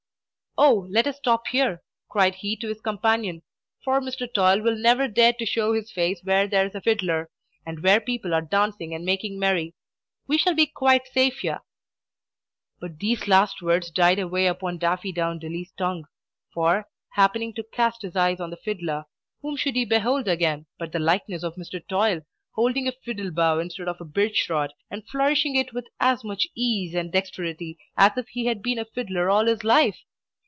[0.57, 3.41] "Oh, let us stop here," cried he to his companion;
[3.85, 4.27] "for Mr.
[4.31, 7.29] Toil will never dare to show his face where there is a fiddler,
[7.65, 9.75] and where people are dancing and making merry.
[10.27, 11.61] We shall be quite safe here!"
[12.81, 16.03] But these last words died away upon Daffydowndilly's tongue;
[16.53, 19.05] for, happening to cast his eyes on the fiddler,
[19.41, 21.81] whom should he behold again but the likeness of Mr.
[21.87, 26.25] Toil, holding a fiddle bow instead of a birch rod, and flourishing it with as
[26.25, 29.97] much ease and dexterity as if he had been a fiddler all his life!